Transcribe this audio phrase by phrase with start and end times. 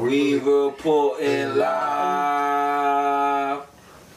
[0.00, 2.86] We reporting live.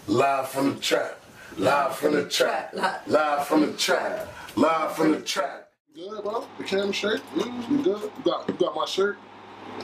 [0.08, 1.20] Live from the trap.
[1.58, 2.74] Live from the trap.
[3.08, 4.28] Live from the trap.
[4.56, 5.70] Live from the trap.
[5.96, 6.46] Good, bro.
[6.58, 7.22] The camera straight.
[7.36, 8.02] Mm, you good?
[8.04, 9.18] You got, you got my shirt.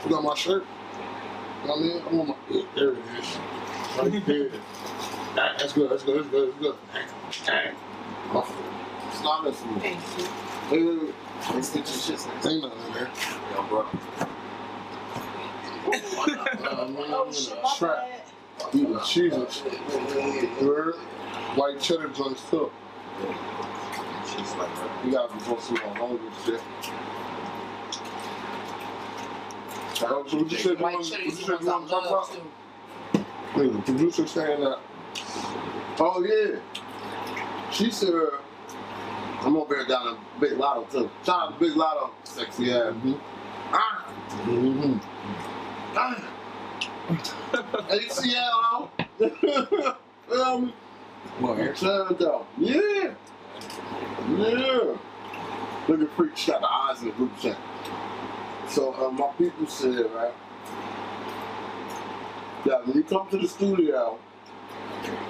[0.04, 0.64] You got my shirt.
[1.62, 2.02] You know what I mean?
[2.10, 2.34] I'm on my.
[2.50, 3.38] Yeah, there it is.
[3.98, 4.48] Right there.
[5.36, 5.90] That- That's good.
[5.90, 6.18] That's good.
[6.18, 6.48] That's good.
[6.52, 6.76] That's good.
[7.46, 7.74] Dang.
[8.28, 8.48] My fault.
[9.10, 9.80] It's not that smooth.
[9.82, 10.24] Thank you.
[10.68, 11.14] Hey, wait, wait.
[11.54, 12.46] Let's get your shit snapped.
[12.46, 13.10] Ain't nothing in there.
[13.54, 13.80] Yo, bro.
[13.80, 13.90] Uh, man,
[14.20, 14.28] I'm
[15.12, 15.22] Oh,
[15.64, 15.75] in shit, a my
[17.78, 18.28] trap.
[18.72, 19.62] Eating cheeses.
[20.62, 20.94] Word.
[21.56, 22.70] White cheddar joints too.
[25.04, 26.60] You gotta be supposed to my hungry shit.
[29.94, 32.30] So what you said you want- to talk about?
[33.56, 34.78] Wait, the producer saying that.
[35.98, 36.58] Oh yeah.
[37.72, 38.12] She said
[39.40, 41.10] I'm over there down in Big Lotto too.
[41.24, 42.10] Shout out to Big Lotto.
[42.24, 42.94] Sexy ass.
[43.72, 44.04] Ah,
[44.44, 44.98] Mm-hmm.
[47.90, 48.90] ACL.
[50.28, 50.74] Feel me?
[51.40, 51.76] Word.
[51.76, 52.46] Turned out.
[52.58, 53.14] Yeah.
[54.36, 54.96] Yeah.
[55.88, 57.58] Look at Freak, she got the eyes in the group chat.
[58.68, 60.34] So uh, my people said, right?
[62.66, 64.18] Yeah, when you come to the studio,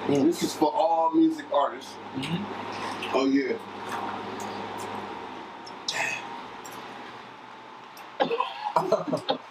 [0.07, 1.93] this is for all music artists.
[3.13, 3.57] Oh yeah.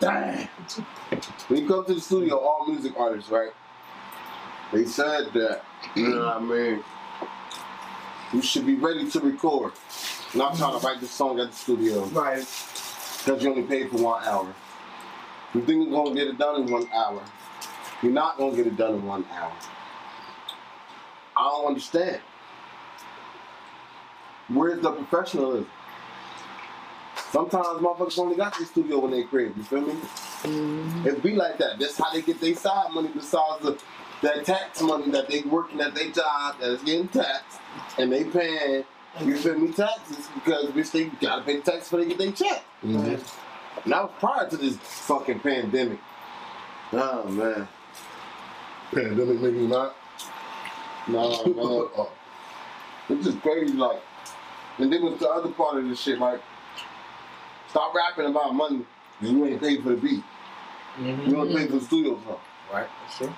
[0.00, 0.14] Damn.
[1.66, 3.50] You come to the studio, all music artists, right?
[4.72, 5.62] They said that,
[5.96, 6.84] you know what I mean?
[8.32, 9.72] You should be ready to record.
[10.32, 12.04] Not trying to write the song at the studio.
[12.04, 12.38] Right.
[12.38, 14.54] Because you only paid for one hour.
[15.54, 17.20] You think you're gonna get it done in one hour.
[18.00, 19.52] You're not gonna get it done in one hour.
[21.36, 22.20] I don't understand.
[24.46, 25.68] Where's the professionalism?
[27.32, 29.96] Sometimes motherfuckers only got the studio when they crib, you feel me?
[30.46, 31.78] It be like that.
[31.78, 33.78] That's how they get their side money besides the
[34.22, 37.60] that tax money that they working at their job that is getting taxed
[37.98, 38.84] and they paying
[39.24, 42.32] you feel me taxes because bitch they gotta pay the tax before they get their
[42.32, 42.64] check.
[42.82, 42.98] Mm-hmm.
[43.84, 45.98] And that was prior to this fucking pandemic.
[46.92, 47.68] Oh man.
[48.92, 49.96] Pandemic make me not.
[51.08, 51.90] No, no.
[51.96, 52.10] Oh,
[53.08, 54.00] It's just crazy, like
[54.78, 56.40] and then with the other part of this shit, like
[57.68, 58.84] stop rapping about money
[59.20, 60.22] and you ain't paid for the beat.
[60.98, 61.30] Mm-hmm.
[61.30, 62.38] You ain't paid for the studio song.
[62.72, 62.88] Right.
[63.04, 63.34] That's true.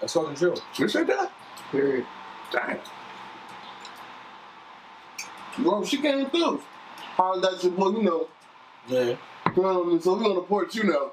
[0.00, 0.54] That's fucking true.
[0.76, 1.32] you said that?
[1.72, 2.06] Period.
[2.52, 2.78] Dang.
[5.58, 6.60] Bro, she came through.
[7.16, 8.28] How that your boy, you know.
[8.88, 9.16] Yeah.
[9.56, 11.12] Um, so we on the porch, you know.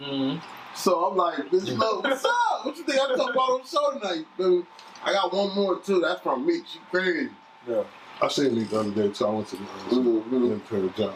[0.00, 0.44] Mm-hmm.
[0.74, 2.32] So I'm like, bitch, look, what's up?
[2.64, 4.26] What you think I talk about on the show tonight?
[4.36, 4.66] Dude,
[5.04, 6.00] I got one more too.
[6.00, 6.64] That's from Meek.
[6.66, 7.30] She crazy.
[7.68, 7.84] Yeah.
[8.20, 10.34] I seen me the other day, so I went to the Mm-hmm.
[10.34, 11.14] independent job.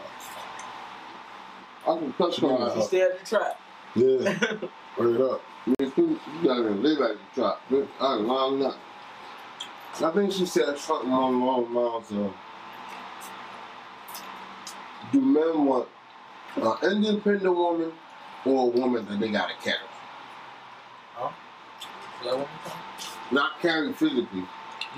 [1.89, 2.49] I can touch Yeah.
[2.49, 2.81] on He her.
[2.85, 3.59] stay at the trap.
[3.95, 4.67] Yeah,
[4.97, 5.41] word up.
[5.65, 7.61] Man, You you gotta live at the trap.
[7.69, 7.87] bitch.
[7.99, 8.75] I ain't lying up.
[10.01, 12.33] I think she said something along the lines of,
[15.11, 15.87] do men want
[16.55, 17.91] an independent woman
[18.45, 19.77] or a woman that they gotta carry?
[22.21, 22.47] Is that what
[23.31, 24.43] Not carry physically,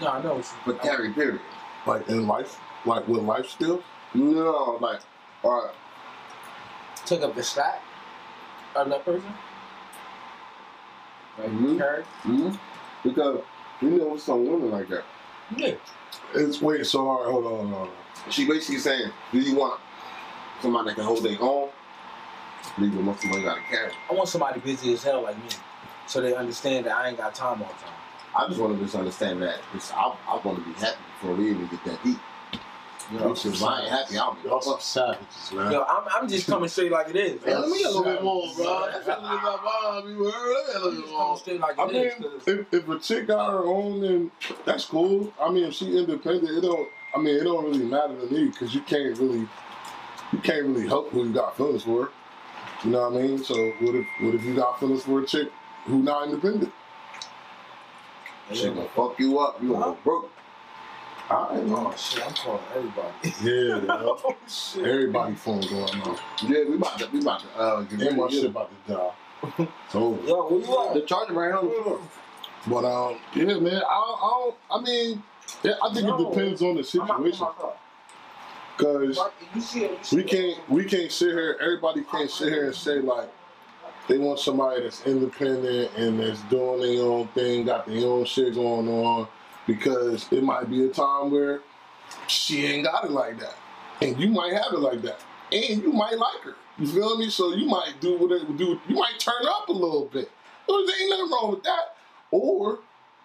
[0.01, 0.41] No, I know.
[0.65, 1.39] But carry period.
[1.87, 3.83] Like in life, like with life skills.
[4.13, 4.99] No, like,
[5.43, 5.73] alright.
[7.11, 7.81] Take up the slack
[8.73, 9.33] of that person.
[11.37, 11.77] Like Mhm.
[11.77, 12.03] carry.
[12.23, 12.51] hmm
[13.03, 13.41] Because
[13.81, 15.03] you know some women like that.
[15.57, 15.73] Yeah.
[16.33, 16.85] It's wait.
[16.85, 17.29] So hard.
[17.29, 18.31] hold on, hold on.
[18.31, 19.81] She basically saying, do you want
[20.61, 21.67] somebody that can hold their own?
[22.77, 23.91] Or you want somebody got to carry?
[24.09, 25.49] I want somebody busy as hell like me,
[26.07, 27.93] so they understand that I ain't got time all the time.
[28.33, 29.59] I just want to just understand that.
[29.93, 32.19] I, I want to be happy before we even get that deep.
[33.11, 33.29] You know.
[33.29, 34.81] Which is I ain't happy, I don't give a fuck.
[34.81, 35.71] Savages, man.
[35.71, 37.43] Yo, I'm, I'm just coming straight like it is.
[37.43, 38.89] Hey, let me get a little bit I'm more, bro.
[38.91, 40.09] That's a little bit more.
[40.09, 40.55] You heard?
[40.55, 41.37] Let me get a little just bit coming more.
[41.37, 42.13] straight like I it mean, is.
[42.15, 44.31] 'cause- if, if a chick got her own, then
[44.65, 45.33] that's cool.
[45.41, 46.87] I mean, if she independent, it don't.
[47.13, 49.39] I mean, it don't really matter to me because you can't really,
[50.31, 52.09] you can't really help who you got feelings for.
[52.85, 53.43] You know what I mean?
[53.43, 55.49] So what if what if you got feelings for a chick
[55.85, 56.71] who not independent?
[58.53, 59.61] She gonna fuck you up.
[59.61, 60.30] You gonna go broke.
[61.31, 61.91] I ain't know.
[61.93, 63.13] Oh shit, I'm calling everybody.
[63.43, 64.19] Yeah, yo.
[64.23, 64.85] oh shit.
[64.85, 66.17] everybody phone going on.
[66.47, 69.11] Yeah, we about to, we about to, uh, get rid my shit about to die.
[69.85, 70.21] It's over.
[70.27, 70.93] Yo, where you at?
[70.93, 72.01] The charger right on the floor.
[72.67, 73.81] But um, yeah, man.
[73.89, 74.55] I, I don't.
[74.71, 75.23] I mean,
[75.63, 76.15] yeah, I think No.
[76.15, 77.47] it depends on the I'm not in situation.
[78.77, 81.57] Cause Right, You see it, you see we can't we can't sit here.
[81.61, 83.29] Everybody can't sit here and say like
[84.07, 88.55] they want somebody that's independent and that's doing their own thing, got their own shit
[88.55, 89.27] going on.
[89.71, 91.61] Because it might be a time where
[92.27, 93.55] she ain't got it like that,
[94.01, 95.19] and you might have it like that,
[95.51, 96.55] and you might like her.
[96.77, 97.29] You feel me?
[97.29, 98.79] So you might do whatever do.
[98.89, 100.29] You might turn up a little bit.
[100.67, 101.95] There ain't nothing wrong with that.
[102.31, 102.79] Or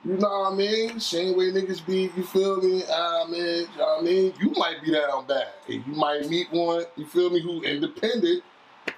[0.05, 1.01] you know what I mean?
[1.01, 2.85] Same way niggas be, you feel me?
[2.89, 4.33] Ah man, you know what I mean?
[4.39, 5.49] You might be down bad.
[5.69, 8.45] And you might meet one, you feel me, who independent,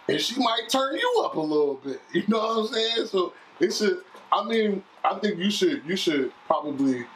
[0.06, 2.02] and she might turn you up a little bit.
[2.12, 3.06] You know what I'm saying?
[3.06, 7.06] So it's a I mean, I think you should you should probably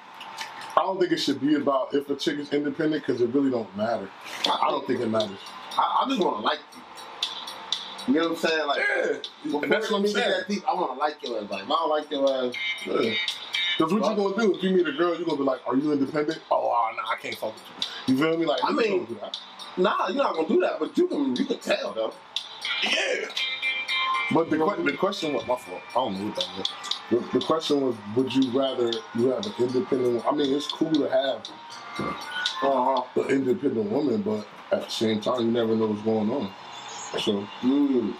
[0.76, 3.50] I don't think it should be about if a chick is independent because it really
[3.50, 4.08] don't matter.
[4.46, 5.38] I, I don't think it matters.
[5.76, 6.58] I, I just want to like
[8.06, 8.14] you.
[8.14, 8.66] You know what I'm saying?
[8.66, 8.78] Like,
[9.44, 10.30] Yeah, and that's what I'm saying.
[10.30, 11.50] that deep, I want to like your ass.
[11.50, 12.54] Like, I don't like your ass,
[12.86, 13.14] Yeah.
[13.78, 15.76] Because what you gonna do if you meet a girl, you gonna be like, "Are
[15.76, 18.14] you independent?" Oh, ah, nah, I can't fuck with you.
[18.14, 18.44] You feel me?
[18.46, 19.38] Like, I mean- do that.
[19.76, 20.78] nah, you're not gonna do that.
[20.78, 22.12] But you can, you can tell though.
[22.82, 23.28] Yeah.
[24.32, 25.80] But the, que- the question was my fault.
[25.90, 26.68] I don't know what that was.
[27.12, 30.24] The, the question was, would you rather you have an independent?
[30.26, 31.46] I mean, it's cool to have
[32.62, 33.20] Uh huh.
[33.22, 36.52] an independent woman, but at the same time, you never know what's going on.
[37.20, 38.14] So, Mm.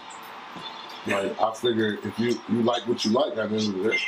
[1.07, 3.91] like, I figure if you you like what you like at the end of the
[3.91, 3.99] day,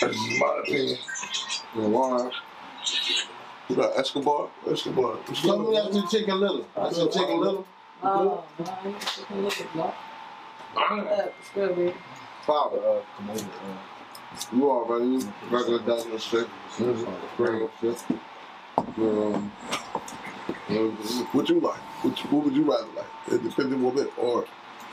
[0.00, 0.98] that's just my opinion.
[1.76, 2.30] Yeah, why?
[3.68, 5.16] You got Escobar, Escobar.
[5.16, 6.02] What's Tell me going that's on?
[6.02, 6.68] the chicken little.
[6.76, 7.66] That's the chicken little.
[8.02, 9.58] Oh, no, you can look
[12.48, 12.76] at that.
[12.76, 12.78] It's.
[12.78, 13.40] Father, Uh, come over.
[13.40, 16.48] Uh, you already regular Douglas shit.
[17.38, 18.04] Regular shit.
[18.98, 19.52] Um.
[21.32, 21.76] What you like?
[22.02, 23.06] What, you, what would you rather like?
[23.30, 24.44] Independent woman or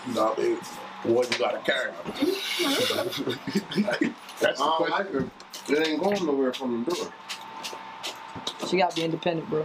[0.07, 0.57] you know what I mean?
[1.03, 1.91] What you gotta carry?
[4.39, 5.31] That's the I don't question.
[5.69, 5.79] like.
[5.79, 7.11] It ain't going nowhere from the door.
[8.67, 9.63] She gotta be independent, bro.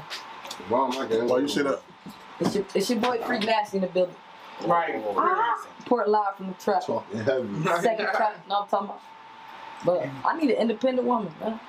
[0.69, 1.25] Why don't like it?
[1.25, 1.83] Why you say that?
[2.41, 4.15] It's your, it's your boy Freak Nasty in the building.
[4.65, 5.03] Right.
[5.85, 6.85] Pour it live from the trap.
[6.85, 7.65] Talking heavy.
[7.81, 8.45] Second trap.
[8.49, 9.01] No, I'm talking about.
[9.85, 11.61] But I need an independent woman, man.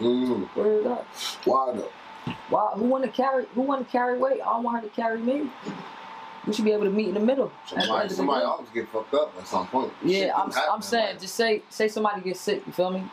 [0.00, 0.46] Mm.
[0.54, 1.04] Where is that?
[1.44, 2.32] Why though?
[2.50, 2.72] Why?
[2.74, 3.46] Who want to carry?
[3.54, 4.40] Who want to carry weight?
[4.42, 5.50] I don't want her to carry me.
[6.46, 7.50] We should be able to meet in the middle.
[7.74, 9.92] At Somebody, the somebody always get fucked up at some point.
[10.04, 11.20] Yeah, do I'm, I'm saying, life.
[11.22, 12.62] just say say somebody gets sick.
[12.66, 13.04] You feel me?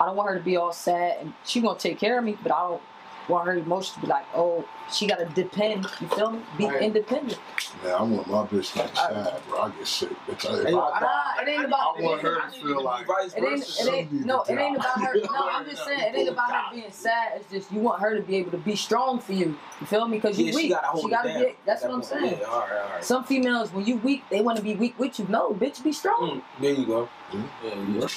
[0.00, 2.38] I don't want her to be all sad, and she gonna take care of me,
[2.42, 2.82] but I don't
[3.30, 5.84] want her emotions to be like, oh, she gotta depend.
[6.00, 6.40] You feel me?
[6.58, 6.82] Be Right.
[6.82, 7.38] independent.
[7.84, 9.60] Man, I want my bitch like sad, bro.
[9.60, 10.08] I get sick.
[10.26, 11.98] Bitch, I, if Hey, I, I- it ain't about.
[11.98, 14.76] I want her to feel like- vice It ain't, it ain't, no, to it ain't
[14.76, 15.14] about her.
[15.30, 17.32] No, I'm just saying, it ain't about her being sad.
[17.36, 19.56] It's just you want her to be able to be strong for you.
[19.80, 20.18] You feel me?
[20.18, 20.62] Because you Yeah, weak.
[20.64, 21.54] she gotta hold it gotta be.
[21.64, 22.38] That's at what I'm saying.
[22.40, 23.04] Yeah, all right, all right.
[23.04, 25.26] Some females, when you weak, they want to be weak with you.
[25.28, 26.40] No, bitch, be strong.
[26.40, 27.08] Mm, there you go.
[27.30, 27.44] Mm.
[27.64, 28.08] Yeah, yeah.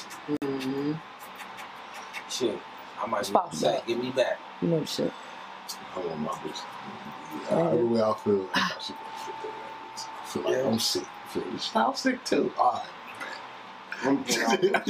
[0.41, 0.93] Mm-hmm.
[2.29, 2.57] Shit.
[3.01, 3.51] I might Spot
[3.85, 4.39] get me back.
[4.63, 4.79] Get me back.
[4.79, 5.13] You know shit.
[5.95, 6.61] I want my bitch.
[7.49, 10.09] Yeah, every way I feel, I got she gonna fit that.
[10.23, 10.67] I feel like Yeah.
[10.67, 11.03] I'm sick.
[11.03, 11.71] I feel this.
[11.75, 12.53] I'm sick too.
[12.57, 12.85] All
[14.03, 14.75] I'm going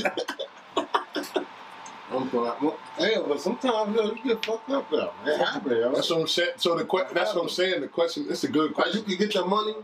[2.12, 5.12] I'm going well, Hey, but sometimes yo, you get fucked up though.
[5.25, 5.94] It happens, yo.
[5.94, 6.52] That's what I'm saying.
[6.58, 7.81] So the que- that's what I'm saying.
[7.81, 8.25] The question.
[8.30, 9.75] It's a good Like, you can get your money.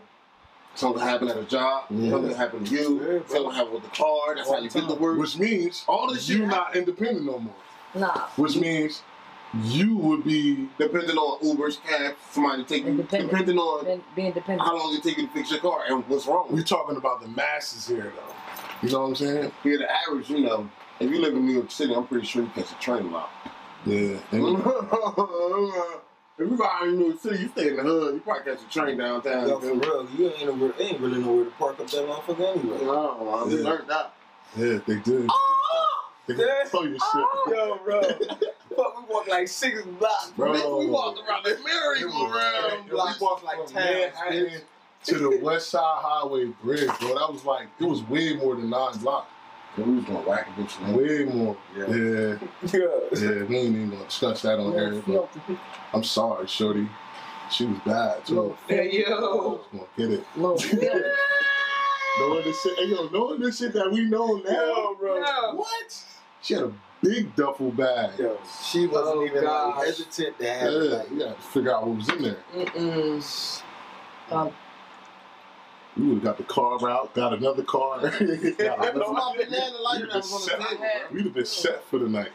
[0.75, 1.85] Something happen at a job.
[1.89, 2.11] Yeah.
[2.11, 3.23] Something happen to you.
[3.27, 4.35] Something happen with the car.
[4.35, 5.17] That's how you get to work.
[5.17, 7.55] Which means All this shit you not independent no more.
[7.95, 8.27] Nah.
[8.35, 9.01] Which means
[9.63, 12.89] you would be Depending on Uber's cab, somebody to take you.
[12.89, 13.31] Independent.
[13.31, 14.61] Depending on Being, being dependent.
[14.67, 16.47] how long it take you to fix your car and what's wrong.
[16.49, 18.33] We're talking about the masses here though.
[18.87, 19.51] You know what I'm saying?
[19.63, 20.69] Here, the average, you know,
[20.99, 23.09] if you live in New York City, I'm pretty sure you catch a train a
[23.09, 23.29] lot.
[23.85, 24.19] Yeah.
[24.31, 25.99] Mm-hmm.
[26.43, 28.63] if you ride in New York City, you stay in the hood, you probably catch
[28.63, 29.47] a train downtown.
[29.47, 32.57] Yo, for real, you ain't, no, ain't really know where to park up that motherfucker
[32.57, 32.85] anyway.
[32.85, 33.63] No, we Yeah.
[33.63, 34.13] learned that.
[34.57, 35.19] Yeah, they do.
[35.21, 36.11] They oh!
[36.27, 36.63] can Yeah.
[36.69, 36.99] tell you shit.
[37.15, 37.51] Oh!
[37.51, 38.01] Yo, bro.
[38.75, 40.53] Fuck, we walked like six blocks, Bro.
[40.53, 43.19] Bitch, we walked around the It merry-go-round blocks.
[43.19, 44.61] We walked like from towns, Manhattan
[45.05, 47.15] to the West Side Highway Bridge, bro.
[47.17, 49.27] That was like it was way more than nine blocks.
[49.77, 50.95] We was gonna whack a bitch, man.
[50.95, 51.55] Way more.
[51.77, 51.87] Yeah.
[51.87, 52.37] Yeah,
[52.73, 52.79] Yeah.
[53.13, 53.43] yeah.
[53.43, 55.27] We ain't even gonna discuss that on Little here.
[55.47, 55.57] But.
[55.93, 56.87] I'm sorry, Shorty.
[57.51, 58.55] She was bad too.
[58.67, 59.05] Hey, filthy.
[59.05, 59.19] I yo.
[59.47, 60.25] was gonna get it.
[60.35, 60.87] Little filthy.
[62.19, 65.15] Knowing the shit, hey, yo, knowing the shit that we know now, Yo, bro.
[65.23, 65.55] yo.
[65.55, 66.03] What?
[66.41, 68.19] She had a big duffel bag.
[68.19, 68.37] Yo,
[68.71, 69.77] she wasn't Oh, even gosh.
[69.77, 70.91] like hesitant to Yeah, have it.
[70.91, 72.37] Like, you had to figure out what was in there.
[72.55, 73.61] mm-mm.
[74.31, 74.51] Um,
[75.97, 77.99] We would have got the car out, got another car.
[78.01, 81.15] got another- my banana lighter We'd that was on the have table, been.
[81.15, 82.31] We'd have been set for the night.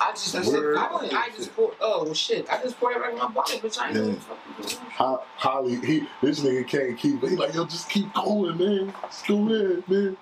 [0.00, 0.74] I just, That's Word.
[0.74, 0.78] it.
[0.80, 2.50] I, I just poured, oh, shit.
[2.50, 3.78] I just poured it right in my pocket, bitch.
[3.78, 4.02] I ain't Yeah.
[4.02, 4.90] know what the fuck you doing.
[4.92, 7.20] Ho- Holly, he this nigga can't keep.
[7.20, 8.94] He like, yo, just keep going, man.
[9.02, 10.16] Just go in, man.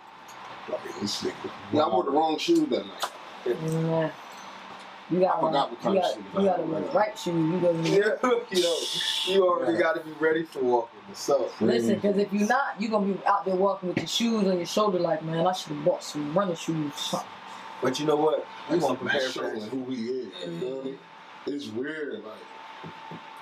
[0.69, 1.51] Like this nigga.
[1.73, 3.12] Yeah, I wore the wrong shoes that night.
[3.47, 4.11] Nah.
[5.11, 6.71] You got I forgot what kind you of got, shoes you got to had.
[6.71, 7.53] wear the right shoes.
[7.53, 7.71] You go.
[7.83, 8.77] Yeah, you know,
[9.27, 11.01] you already got to be ready for walking.
[11.13, 14.47] So, Listen, because if you're not, you're gonna be out there walking with your shoes
[14.47, 17.15] on your shoulder, like, man, I should have bought some running shoes.
[17.83, 18.47] But you know what?
[18.71, 19.69] We want to prepare that's for showing that.
[19.69, 20.27] who he is.
[20.47, 20.99] You feel me?
[21.47, 22.33] It's weird, like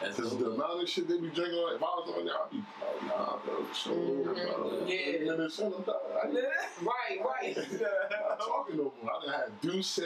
[0.01, 2.35] That's Cause the amount of shit they be drinking, like if I was on there,
[2.35, 4.31] I'd be like, nah, bro, the show mm-hmm.
[4.31, 4.87] over, bro.
[4.87, 5.31] Yeah.
[5.31, 5.97] And then shit, I'm done.
[6.23, 6.37] I ain't
[6.81, 7.57] Right, right.
[8.11, 9.13] not talking no more.
[9.13, 10.01] I done had Duce,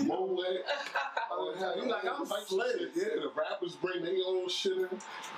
[0.00, 0.40] Moet.
[0.40, 2.76] I done had You like, I'm all slick.
[2.94, 4.88] Yeah, the rappers bring their own shit in.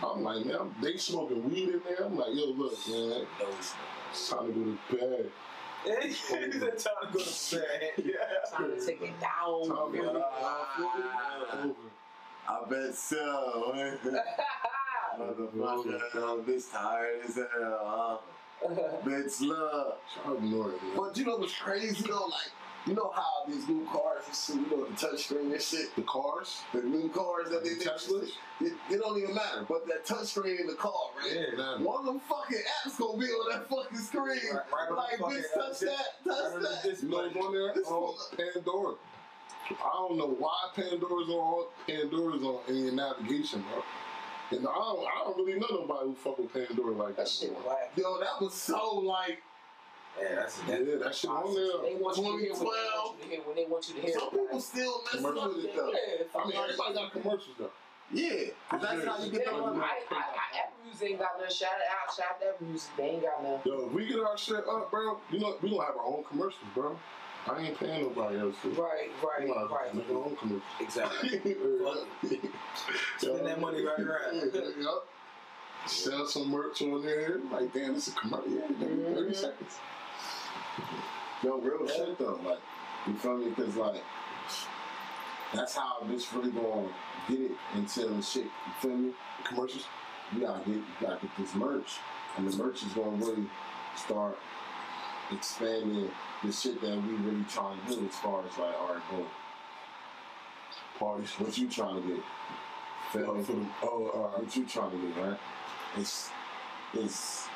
[0.05, 2.05] I'm like, man, they smoking weed in there.
[2.05, 3.27] I'm like, yo, look, man,
[4.11, 5.31] it's time to go to bed.
[5.87, 7.93] it's time to go to bed.
[8.05, 8.15] Yeah.
[8.57, 9.69] Trying to take it down.
[9.69, 11.75] Time to go to bed.
[12.49, 13.75] I bet so.
[15.19, 17.49] Motherfucker, this tired as hell,
[17.83, 18.19] huh?
[19.05, 19.95] Bitch, love.
[20.25, 20.93] I'll ignore it, man.
[20.97, 22.27] But you know what's crazy though?
[22.27, 22.51] Like,
[22.87, 26.03] you know how these new cars and shit, you know, the touchscreen and shit, The
[26.03, 28.31] cars, the new cars that they The did, Teslas?
[28.61, 29.65] it, it don't even matter.
[29.69, 31.33] But that touchscreen in the car, right?
[31.53, 31.57] Yeah.
[31.57, 31.85] man.
[31.85, 34.39] One of them fucking apps gonna be on that fucking screen.
[34.53, 36.83] Right- right like, the fucking, bitch, touch that, right touch on the that.
[36.83, 37.73] disc- You know on there?
[37.75, 38.15] This Um,
[38.55, 38.95] Pandora.
[39.71, 43.83] I don't know why Pandora's on Pandora's on in navigation, bro.
[44.51, 47.27] And I don't, I don't really know nobody who fuck with Pandora like that.
[47.27, 47.93] That shit whack.
[47.97, 49.43] Yo, that was so like,
[50.21, 51.01] Yeah, that's Yeah, that.
[51.05, 52.01] that shit on They there.
[52.01, 53.17] want hear what 2012.
[53.19, 54.19] you to hear when they want you to hear.
[54.19, 55.93] some people still messing Commercial with it though.
[55.93, 57.71] Yeah, I mean, everybody got commercials though.
[58.11, 59.81] Yeah, 'cause that's how you get Yeah, the I, money.
[59.85, 62.89] I, I, Apple Music ain't got no Shout out, shout out Apple Music.
[62.97, 63.71] They ain't got nothing.
[63.71, 66.25] Yo, if we get our shit up, bro, you know, we gonna have our own
[66.25, 66.97] commercials, bro.
[67.51, 68.57] I ain't paying nobody else.
[68.63, 69.95] to- Right, right, We might right.
[69.95, 70.63] Make our own commercials.
[70.81, 71.29] Exactly.
[73.19, 74.53] Spend that money right around.
[74.81, 75.07] Yup.
[75.87, 77.39] Sell some merch on there.
[77.51, 78.51] Like, damn, this is a commercial.
[78.51, 79.15] Yeah, nigga, mm-hmm.
[79.15, 79.79] 30 seconds.
[81.43, 82.59] No real shit though, like
[83.07, 83.51] you feel me?
[83.51, 84.03] Because like
[85.55, 86.89] that's how this really gonna
[87.29, 88.45] get it until the shit.
[88.45, 88.51] You
[88.81, 89.13] feel me?
[89.45, 89.85] Commercials.
[90.35, 91.99] You gotta get, you gotta get this merch,
[92.37, 93.47] and the merch is gonna really
[93.97, 94.37] start
[95.33, 96.11] expanding
[96.45, 99.27] the shit that we really trying to do as far as like, all right, boom,
[100.99, 101.31] Parties.
[101.39, 102.25] what you trying to get?
[103.13, 105.39] For the, oh, uh, what you trying to get, right?
[105.97, 106.31] It's
[106.95, 107.47] it's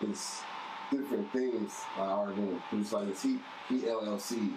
[0.00, 0.42] it's
[0.90, 2.62] different things I are doing.
[2.72, 4.52] It's like it's he, Heat LLC,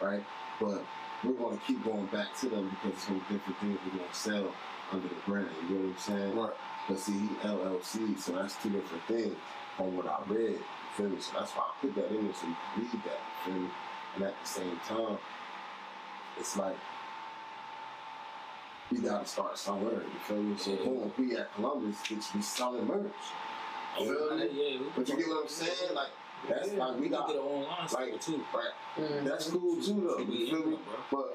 [0.00, 0.22] right?
[0.60, 0.84] But
[1.24, 4.14] we're gonna keep going back to them because it's gonna be different things we're gonna
[4.14, 4.54] sell
[4.92, 5.48] under the brand.
[5.68, 6.36] You know what I'm saying?
[6.36, 6.52] right.
[6.88, 9.36] But see, he LLC, so that's two different things
[9.78, 10.58] on what I read.
[10.98, 11.20] You feel me?
[11.20, 13.20] So that's why I put that in there so you can read that.
[13.46, 13.68] You feel me?
[14.16, 15.18] And at the same time,
[16.38, 16.76] it's like
[18.90, 20.02] we gotta start somewhere.
[20.02, 20.56] You feel me?
[20.58, 23.12] So boom, we at Columbus, bitch, we selling merch.
[24.00, 24.48] You feel me?
[24.52, 25.94] Yeah, we But you get what I'm saying?
[25.94, 26.08] Like
[26.48, 28.42] that's like we we got get an online store like too.
[28.54, 28.70] right.
[28.98, 29.24] Mm.
[29.24, 30.24] That's cool too though.
[30.24, 30.78] We You feel me?
[31.10, 31.28] bro.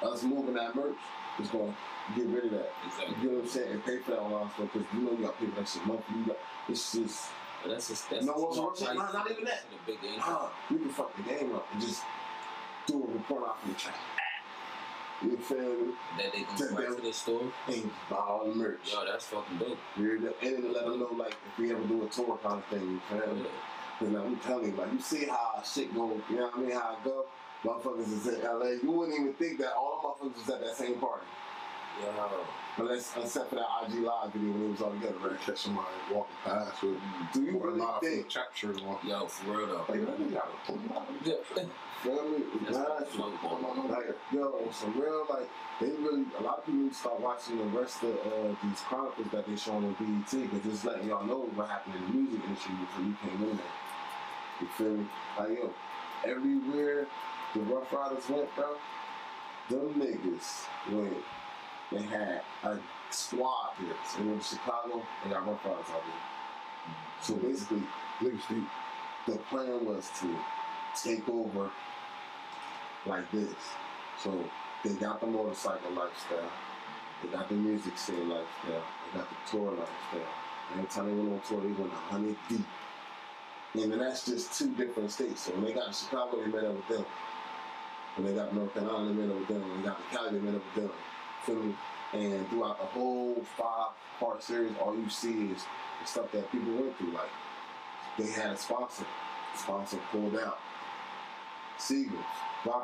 [0.00, 0.96] But us moving that merch
[1.40, 1.74] is gonna
[2.16, 2.70] get rid of that.
[2.86, 3.16] Exactly.
[3.20, 3.72] You get what I'm saying?
[3.72, 6.18] And pay for that online stuff because you know you got people that shit monthly.
[6.18, 6.36] You got
[6.68, 7.28] it's just
[7.62, 8.96] But that's just that's No, a what's wrong?
[8.96, 9.62] Not- not even that.
[9.70, 10.22] to The big income.
[10.26, 12.02] ah, we can fuck the game up and just
[12.86, 13.94] do a report off the track.
[15.22, 15.94] You feel me?
[16.18, 17.42] that they can to come back to the store.
[17.68, 18.92] And buy all the merch.
[18.92, 19.78] Yo, that's fucking dope.
[19.96, 22.58] You're the, and then let them know like if we ever do a tour kind
[22.58, 22.82] of thing.
[22.82, 23.42] You feel me?
[23.42, 23.48] Yeah.
[23.98, 26.60] Cause like, I'm telling you, like you see how shit go, you know what I
[26.60, 26.70] mean?
[26.72, 27.24] How it go.
[27.64, 28.66] Motherfuckers is in LA.
[28.82, 31.24] You wouldn't even think that all the motherfuckers was at that same party.
[32.76, 32.82] Yo.
[32.84, 35.30] Unless except for that IG live video when it was all together, Right.
[35.32, 35.40] right?
[35.40, 37.00] Catch somebody walking past with
[37.32, 38.98] Do you with a really live the think trap shirt on.
[39.02, 39.84] Yo, for real though.
[39.88, 41.06] Like, that nigga got a pull out.
[41.24, 41.34] Yeah.
[42.02, 42.44] feel me?
[42.64, 45.48] That's Nah, what I'm talking Like, yo, on some real, like,
[45.80, 48.80] they really, a lot of people need to start watching the rest of uh, these
[48.82, 52.08] chronicles that they showing on BET, because it's letting y'all know what happened in the
[52.12, 53.74] music industry before you came in there.
[54.60, 55.06] You feel me?
[55.38, 55.72] Like, yo,
[56.24, 57.06] everywhere
[57.54, 58.76] the Ruff Ryders went, bro,
[59.70, 61.16] them niggas went.
[61.92, 62.78] They had a
[63.10, 63.94] squad here.
[64.12, 66.22] So in Chicago, they got Ruff Ryders out there.
[67.22, 67.82] So basically,
[69.26, 70.36] the plan was to
[71.02, 71.70] take over
[73.06, 73.54] like this.
[74.22, 74.44] So
[74.84, 76.50] they got the motorcycle lifestyle,
[77.22, 80.32] they got the music scene lifestyle, they got the tour lifestyle.
[80.72, 82.66] And every time they went on tour, they went a hundred deep.
[83.74, 85.42] And that's just two different states.
[85.42, 87.06] So when they got to Chicago, they met up with them.
[88.16, 89.62] When they got to North Carolina, they met up with them.
[89.68, 90.92] When they got to Cali, they met up with them.
[91.46, 91.74] Feel me?
[92.12, 95.62] And throughout the whole five part series, all you see is
[96.02, 97.12] the stuff that people went through.
[97.12, 97.30] Like
[98.18, 99.04] they had a sponsor.
[99.52, 100.58] The sponsor pulled out.
[101.78, 102.24] Seagulls,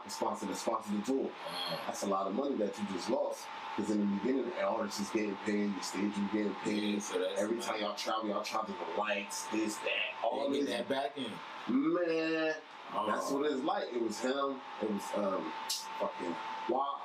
[0.08, 1.24] sponsor that sponsored the tour.
[1.26, 3.40] Uh, That's a lot of money that you just lost.
[3.74, 7.02] Because in the beginning, the artists is getting paid, the stage is getting yeah, paid.
[7.02, 9.88] so that's Every time y'all travel, y'all travel the lights, this, that,
[10.22, 10.68] all all this.
[10.68, 11.32] that back in.
[11.68, 12.52] Man,
[12.94, 13.84] Uh, that's what it's like.
[13.94, 14.56] It was him.
[14.82, 15.50] It was um,
[15.98, 16.36] fucking
[16.68, 17.00] Waah,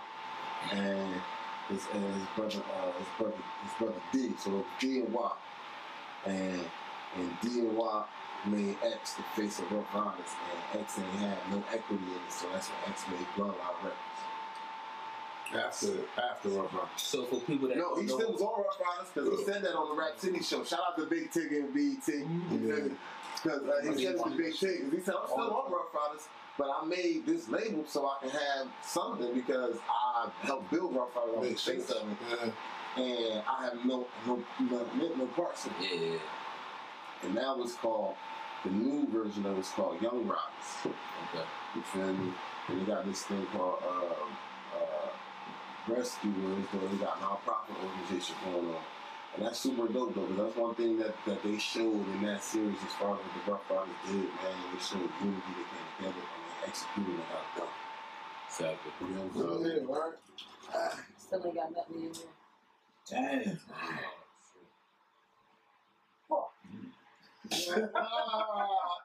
[0.74, 1.14] and
[1.70, 3.34] his, and his brother, uh, his brother,
[3.64, 4.32] his brother D.
[4.38, 5.36] So D and Waah,
[6.26, 6.62] and
[7.18, 8.06] and D and Waah
[8.46, 10.32] made X the face of Ruff Ryders,
[10.74, 13.96] and X ain't had no equity in it, so that's when X made Bloodline Records.
[15.56, 15.88] After
[16.22, 16.90] after Ruff Ryders.
[16.98, 19.62] So for people that No, he know, still was on Ruff Ryders because he said
[19.64, 20.64] that on the Rap City show.
[20.66, 22.26] Shout out to Big Tig and BT.
[23.44, 24.82] Because uh, he said it to Big Tig.
[24.84, 28.18] 'cause He said, I'm still on Ruff Ryders, but I made this label so I
[28.22, 29.97] can have something because I
[30.42, 31.34] helped build Ruff Ryders.
[31.38, 32.18] I the Makes face of it.
[32.30, 33.04] Yeah.
[33.04, 36.00] And I have no, no, no, no, no parts in it.
[36.14, 36.18] yeah,
[37.28, 38.16] And that was called,
[38.64, 40.70] the new version of it's called Young Riders.
[40.86, 41.46] okay.
[41.76, 42.34] You feel me?
[42.70, 48.68] And they got this thing called uh, uh, Rescuers, though they got nonprofit organization going
[48.76, 48.82] on.
[49.36, 52.44] And that's super dope though, because that's one thing that, that they showed in that
[52.44, 54.58] series as far as what the Ruff Ryders did, man.
[54.74, 57.74] They showed unity, they came together, and they executed it how it done.
[58.48, 58.92] Exactly.
[59.02, 59.88] You know what I'm saying?
[61.18, 62.14] Still ain't got nothing in here.
[63.10, 63.60] Damn.
[66.30, 66.54] Fuck.
[67.96, 68.98] Oh,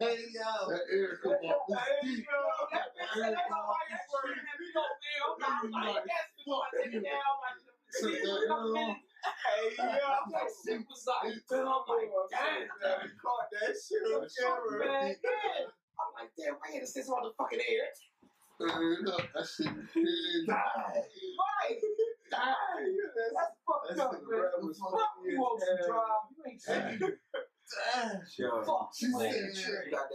[0.00, 1.38] hey yo, that air come on.
[1.40, 2.12] Hey
[7.04, 7.22] yo,
[8.74, 9.84] that Hey, yo,
[10.32, 14.78] that shit was like, I'm like, damn, man, caught that shit on camera.
[14.78, 15.14] Man.
[16.00, 17.88] I'm like, damn, I had this on the fucking air.
[18.60, 20.46] Man, that shit did.
[20.46, 21.04] Die.
[22.30, 22.54] Die.
[23.34, 24.44] That's, fucked up, man.
[24.72, 26.24] Fuck you, Ocean Drive.
[26.30, 27.18] You ain't shit
[27.70, 28.20] damn.
[28.26, 29.54] She fuck, she, she said,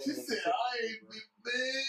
[0.03, 1.09] she said, I ain't
[1.45, 1.85] big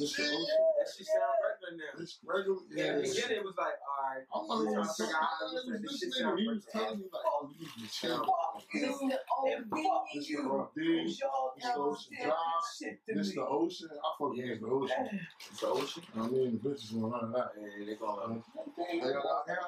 [0.00, 0.46] man.
[0.78, 2.00] That shit sound regular now.
[2.00, 2.62] It's regular.
[2.70, 2.84] Yeah.
[2.84, 4.24] In the beginning, it was like, all right.
[4.30, 6.38] I'm gonna try to figure out how to listen to this shit.
[6.38, 8.24] He was telling me, like, oh, you the champ.
[8.24, 10.40] Fuck, this is the old thing you.
[10.76, 12.38] The ocean job.
[13.06, 13.88] This the ocean.
[13.92, 15.20] I fuck yeah, it's ocean.
[15.50, 16.02] It's ocean.
[16.16, 17.50] I mean, the bitches gonna run out.
[17.58, 18.42] Yeah, they gonna it.
[18.76, 19.58] They got out here.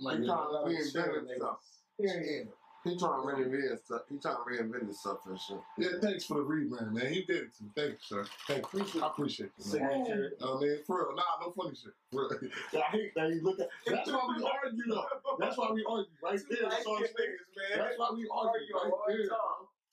[0.00, 1.56] Like, we ain't better than them.
[1.98, 2.44] Yeah.
[2.88, 4.02] He trying to reinvent stuff.
[4.08, 5.58] He trying to reinvent himself and shit.
[5.76, 7.12] Yeah, thanks for the rebrand, man.
[7.12, 7.70] He did it to me.
[7.74, 8.24] Thank you, sir.
[8.46, 8.84] Thank you.
[9.02, 9.66] I appreciate it, man.
[10.06, 10.32] signature.
[10.40, 11.14] I oh, mean, for real.
[11.16, 11.92] Nah, no funny shit.
[12.12, 12.50] For real.
[12.82, 13.68] I hate that you look at.
[13.86, 15.04] That's why we argue, though.
[15.38, 16.68] That's why we argue right there.
[16.70, 17.02] That's, all I'm.
[17.02, 19.28] That's why we argue right there.
[19.28, 19.36] bro.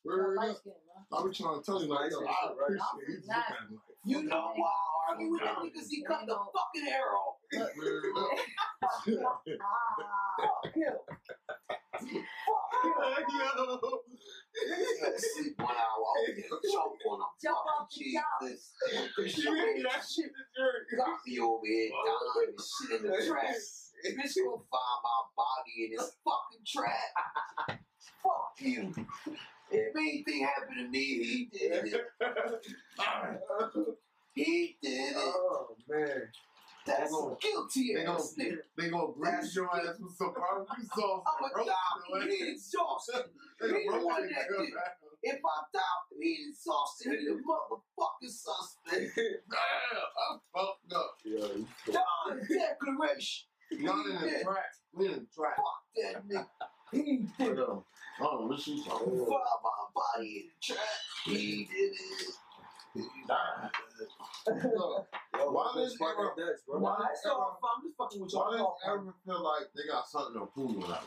[0.05, 0.57] Word Light up.
[0.57, 0.79] skin, man.
[1.11, 3.15] I was trying to tell you, like, yo, I appreciate you.
[3.25, 4.71] Look at him like, You know why I
[5.11, 7.35] argue with him because he cut the fucking hair off.
[12.97, 13.25] word
[13.59, 13.81] up.
[15.35, 16.05] Fuck one hour.
[16.17, 18.47] I'll get choke on a Jump off fucking the.
[18.47, 18.73] Jesus.
[19.83, 20.31] that shit
[20.97, 23.91] got me over here dying and shit in the trash.
[24.05, 27.79] Bitch gonna find my body in this fucking trap.
[28.23, 28.93] Fuck you.
[29.71, 32.01] If anything happened to me, he did it.
[32.99, 33.95] Oh,
[34.33, 35.15] he did it.
[35.17, 36.23] Oh man.
[36.85, 38.57] That's They gonna- guilty They gonna nigga.
[38.77, 41.23] they gonna brace your ass with some barbecue sauce.
[41.25, 42.21] I'm and a roast dog.
[42.21, 43.25] your He exhausted.
[43.61, 44.73] He the one that did.
[45.23, 45.81] If I die,
[46.21, 47.11] he exhausted.
[47.19, 49.15] He the motherfucking suspect.
[49.15, 51.17] Damn, I'm fucked up.
[51.23, 51.47] Yeah,
[51.91, 53.47] Don declaration.
[53.71, 54.43] Not in the did.
[54.43, 54.65] track.
[54.93, 55.55] We in the track.
[55.55, 56.47] Fuck that nigga.
[56.91, 57.59] He did it.
[57.67, 59.27] Oh, what she talking He about?
[59.29, 60.85] found my body in the trap.
[61.25, 62.35] He did it.
[62.95, 63.03] Yo,
[64.47, 66.79] Why why this this Dutch, bro?
[66.79, 67.59] why That's all.
[67.59, 68.51] I'm just fucking with y'all.
[68.51, 71.03] does ever feel like they got something to prove about?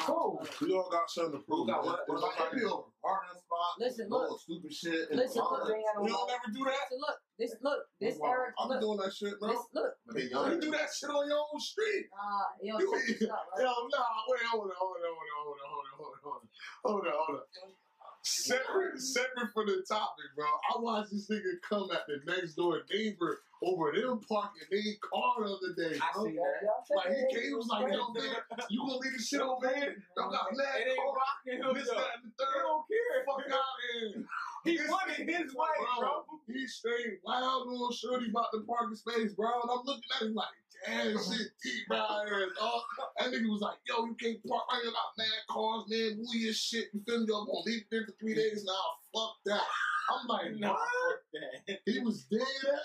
[0.00, 0.42] Cool.
[0.60, 1.68] We all got something to prove.
[1.68, 2.00] got what?
[2.08, 4.40] It's Like, they be over spot, Listen, look.
[4.40, 5.06] stupid shit.
[5.14, 5.78] Listen, look, that.
[6.02, 6.84] You don't never do that?
[6.90, 8.30] So look, this look, this Wow.
[8.30, 9.48] Eric, I'm look, doing that shit, bro.
[9.50, 9.92] this look.
[10.18, 12.06] You do that shit on your own street.
[12.62, 13.62] You know, You- check this out, right?
[13.62, 16.48] Yo, nah, wait, hold on, hold on, hold on, hold on, hold on, hold on,
[16.82, 17.83] hold on, hold on.
[18.26, 20.46] Separate, separate from the topic, bro.
[20.46, 25.44] I watched this nigga come at the next door neighbor over them parking their car
[25.44, 26.24] the other day, I bro.
[26.24, 26.96] see that.
[26.96, 28.34] Like he came, he was like, yo, man,
[28.70, 29.96] you gonna leave this shit over here?
[30.16, 32.00] Y'all got mad It ain't car, rocking him, this, though.
[32.00, 32.64] that, and the He third.
[32.64, 33.24] don't care.
[33.28, 34.24] Fuck out of here.
[34.64, 36.24] He This wanted his way, bro.
[36.48, 39.52] He stayed wild on Shorty about the parking space, bro.
[39.60, 40.48] And I'm looking at him like,
[40.86, 42.82] damn, shit deep right here, dog.
[43.18, 44.92] That nigga was like, yo, you can't park right here.
[44.92, 46.86] Got mad cars, man, as shit.
[46.92, 47.26] You feel me?
[47.28, 48.72] Y'all gonna leave there for three days now.
[49.14, 49.62] Fuck that.
[50.10, 50.78] I'm like, No, what?
[50.80, 51.78] fuck that.
[51.86, 52.42] He was dead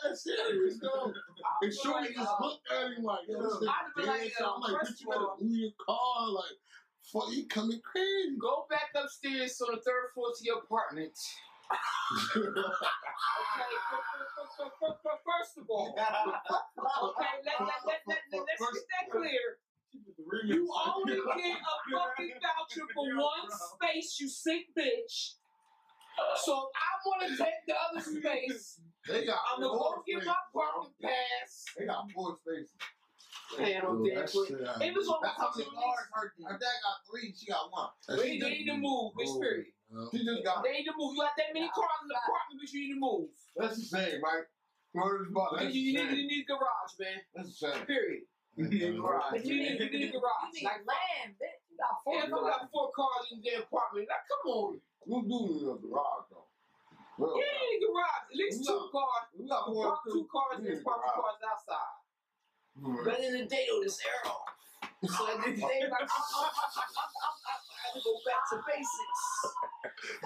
[0.10, 1.14] ass serious, though.
[1.62, 4.08] And Shorty just uh, looked at him like, yo, this nigga dead.
[4.08, 6.30] like, So I'm like, bitch, you better all- move your car.
[6.30, 6.56] Like,
[7.12, 8.38] fuck, he coming crazy.
[8.40, 11.12] Go back upstairs on the third floor to your apartment.
[11.70, 13.66] Okay,
[15.26, 16.06] first of all, okay,
[17.46, 19.60] let, let, let, let, let, let's get that clear.
[20.46, 25.36] You only get a fucking voucher for one space, you sick bitch.
[26.44, 28.82] So I want to take the other space.
[29.08, 31.66] They got I'm gonna go get my parking pass.
[31.78, 32.70] They got four spaces.
[33.58, 34.48] Man, I'm Yo, dead quick.
[34.54, 37.72] shit, It was on That's how many cars her, her dad got three, she got
[37.72, 37.90] one.
[38.08, 39.74] that They, they need to move, Miss Oh, Period.
[39.90, 40.08] man.
[40.12, 41.16] She just got They need to move.
[41.18, 43.30] You got that many cars in the apartment, but you need to move.
[43.58, 44.46] That's the same, right?
[44.94, 46.28] Murder's about You, that's you, need, you same.
[46.30, 47.20] need a garage, man.
[47.34, 47.86] That's the same.
[47.90, 48.24] Period.
[48.58, 48.70] Man,
[49.02, 50.52] But you need, you need a You garage.
[50.54, 51.60] need Like, land, bitch.
[51.72, 52.54] You got four yeah, if you cars.
[52.54, 54.72] got four cars in the apartment, like, come on.
[55.10, 56.46] You do need a garage though.
[57.18, 58.26] Well, You need a garage.
[58.30, 58.90] At least two No.
[58.94, 59.26] cars.
[59.38, 61.18] we got You more two cars in need and a park two garage.
[61.24, 61.99] cars outside.
[62.82, 63.06] Right.
[63.06, 64.38] than in the day, though, this arrow.
[65.08, 68.44] So at the day, like, I, I, I, I, I, I had to go back
[68.52, 69.24] to basics.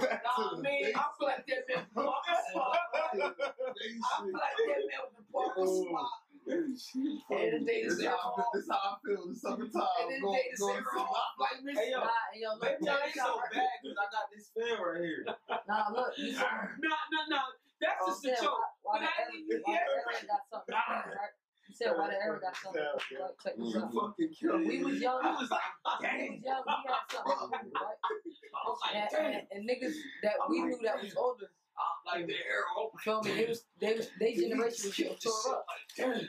[0.02, 2.78] Nah, man, I feel like that man parking spot.
[2.94, 6.10] I feel like that man with the parking spot.
[6.44, 8.42] And the day, This this is how I feel.
[8.42, 8.50] arrow.
[8.52, 9.22] This is how I feel.
[9.24, 10.10] The And summertime.
[10.10, 12.00] then Going, they just going say, to like, Miss Hey, yo.
[12.04, 15.24] Nah, yo, look, Maybe I ain't so bad because I got this fan right here.
[15.70, 16.50] Nah, look, you said,
[16.84, 17.42] No, no, no.
[17.80, 18.58] That's oh, just a joke.
[18.84, 20.28] why, why But I didn't- why the yeah.
[20.28, 20.76] Got something,
[21.16, 21.34] right?
[21.74, 22.82] You said why the Aaron got something.
[22.82, 23.90] to say, Right, check this out.
[23.94, 25.22] fucking kill We was young.
[25.26, 25.62] I was like,
[26.02, 26.62] We was young.
[26.70, 27.98] We had something to do, right?
[28.54, 29.34] I was like, And, dang.
[29.34, 32.92] and, and niggas that we knew that was older, I like the arrow.
[32.94, 33.34] you feel me?
[33.36, 35.66] They was, they was, they generation was getting tore up.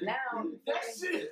[0.03, 1.29] Now, That's it.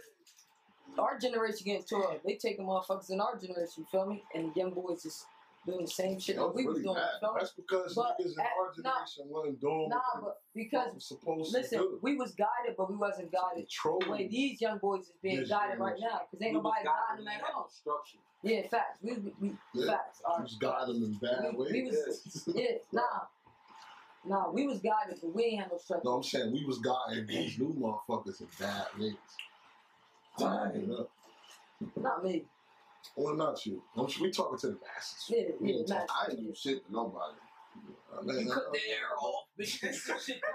[0.99, 2.23] our generation getting tore up.
[2.23, 4.23] They taking motherfuckers in our generation, you feel me?
[4.35, 5.25] And young boys just
[5.67, 7.09] doing the same shit that was we was doing, bad.
[7.15, 7.41] you feel me?
[7.41, 11.53] That's because But niggas in our generation wasn't doing Nah, what but because was supposed
[11.53, 11.99] listen, to do.
[12.03, 15.49] we was guided, but we wasn't guided the way these young boys is being Yes,
[15.49, 16.23] guided right now.
[16.31, 17.69] Cause ain't nobody guiding them at all.
[17.71, 18.19] Structure.
[18.43, 18.99] Yeah, facts.
[19.03, 19.93] We, we, we Yeah.
[19.93, 20.21] facts.
[20.27, 20.47] Right.
[20.47, 21.73] Just got them in bad We- ways.
[21.73, 23.03] we was- Yeah, nah.
[24.25, 26.03] Nah, we was guided, but we ain't had no structure.
[26.05, 29.15] No, I'm saying we was guided these new motherfuckers in bad ways.
[30.39, 31.11] Tying up.
[31.97, 32.45] Not me.
[33.17, 33.83] Well, not you.
[33.97, 35.25] I'm, we talking to the masses.
[35.29, 36.07] Yeah, We yeah, ain't man.
[36.11, 37.37] I ain't do shit to nobody.
[38.19, 39.81] I mean, You cut the arrow off, bitch.
[39.81, 40.49] That's the shit to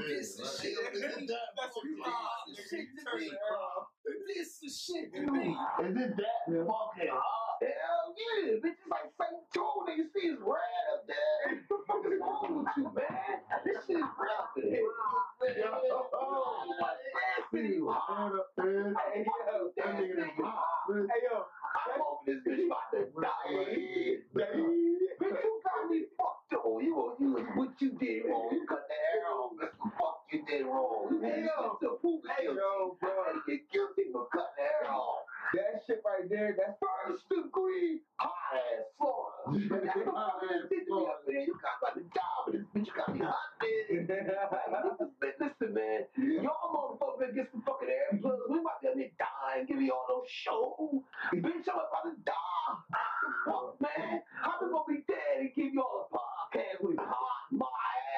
[0.00, 0.06] me.
[0.08, 1.26] This is shit to me.
[1.28, 2.12] That's what you are.
[2.48, 3.30] This shit to me.
[4.34, 5.48] This is shit to me.
[5.50, 7.43] Is it that fucking hot?
[7.64, 8.76] Hell yeah, bitch.
[8.76, 9.40] It's like St.
[9.54, 10.04] Joe, nigga.
[10.12, 11.64] See it's red up there.
[11.88, 13.40] What is wrong with you, man?
[13.64, 14.92] This shit is real up in here.
[15.40, 15.64] Man,
[16.12, 17.80] oh, nasty.
[17.88, 18.92] Hot up there.
[18.92, 20.92] Hey, yo, that nigga is hot.
[20.92, 21.36] Hey, yo,
[21.72, 24.20] I'm over this bitch about to die.
[24.36, 24.54] Bitch,
[25.20, 26.64] you got me fucked up.
[26.82, 28.48] You, you, what you did wrong.
[28.52, 29.52] You cut the hair off.
[29.60, 31.20] That's the fuck you did wrong.
[31.22, 33.10] Hey, yo, hey, yo, bro.
[33.48, 35.24] You're guilty for cutting the hair off.
[35.54, 39.54] That shit right there, that's first degree hot ass slaughter.
[39.54, 41.46] That's the degree up there.
[41.46, 42.86] You got about to die with this bitch.
[42.90, 43.94] You got me hot, man.
[43.94, 46.10] Listen, listen, man.
[46.42, 48.42] Y'all motherfuckers get some fucking air plugs.
[48.50, 51.06] We about to be dying, give me all those shows.
[51.30, 52.74] Bitch, I'm about to die.
[53.46, 54.22] Fuck, man.
[54.42, 57.66] How we gonna be dead and give y'all a podcast with hot my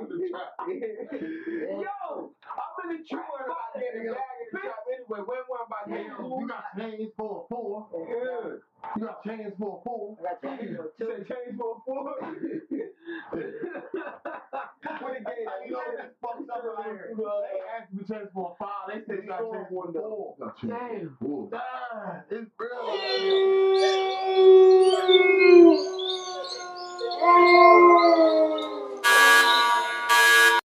[0.01, 0.51] in the trap.
[1.41, 3.27] Yo, I'm in the trap.
[3.45, 5.21] about getting a bag in the shop anyway.
[5.25, 7.89] When one about getting You got chains for a four.
[8.97, 10.17] You got chains for a four.
[10.19, 11.07] I got change for You two.
[11.07, 12.03] say change for a four?
[15.01, 15.47] What the game?
[15.67, 17.15] You know this fucked up right here.
[17.17, 18.89] They asked me to change for a five.
[18.89, 20.30] They said you got change for a four.
[20.41, 21.17] Damn.